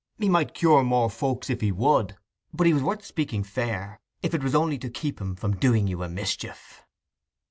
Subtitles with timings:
[0.17, 2.17] He might cure more folks if he would;
[2.51, 5.85] but he was worth speaking fair, if it was only to keep him from doing
[5.85, 6.81] you a mischief.